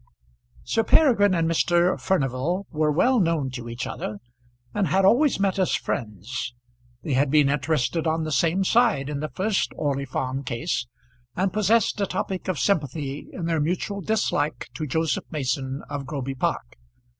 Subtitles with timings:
[0.63, 2.01] Sir Peregrine and Mr.
[2.01, 4.17] Furnival were well known to each other,
[4.73, 6.55] and had always met as friends.
[7.03, 10.87] They had been interested on the same side in the first Orley Farm Case,
[11.35, 16.33] and possessed a topic of sympathy in their mutual dislike to Joseph Mason of Groby
[16.33, 16.77] Park.